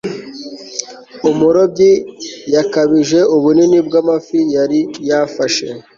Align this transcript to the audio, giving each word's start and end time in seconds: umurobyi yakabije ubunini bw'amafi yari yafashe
umurobyi 1.29 1.91
yakabije 2.55 3.19
ubunini 3.35 3.77
bw'amafi 3.87 4.39
yari 4.55 4.79
yafashe 5.09 5.67